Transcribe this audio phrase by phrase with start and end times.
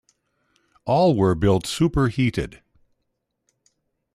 [0.85, 2.63] All were built superheated.